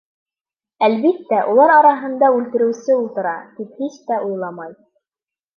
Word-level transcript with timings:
Әлбиттә, 0.87 1.41
улар 1.51 1.73
араһында 1.75 2.31
үлтереүсе 2.37 2.97
ултыра, 3.03 3.37
тип 3.61 3.79
һис 3.83 4.03
тә 4.09 4.21
уйламай. 4.31 4.77